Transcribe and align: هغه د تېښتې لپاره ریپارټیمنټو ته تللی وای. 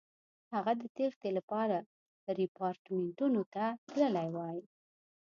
هغه 0.53 0.71
د 0.81 0.83
تېښتې 0.95 1.29
لپاره 1.37 1.77
ریپارټیمنټو 2.39 3.43
ته 3.53 3.65
تللی 3.93 4.29
وای. 4.35 4.59